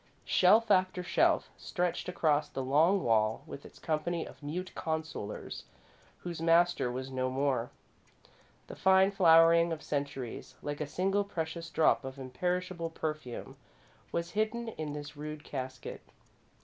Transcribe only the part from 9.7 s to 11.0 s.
of the centuries, like a